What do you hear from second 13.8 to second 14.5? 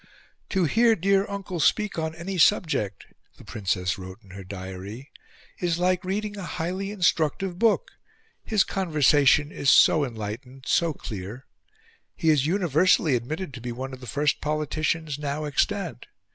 of the first